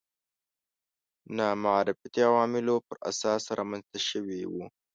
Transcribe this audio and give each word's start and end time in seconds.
نامعرفتي 1.37 2.21
عواملو 2.29 2.75
پر 2.87 2.95
اساس 3.11 3.43
رامنځته 3.57 3.99
شوي 4.09 4.39
وو 4.51 4.65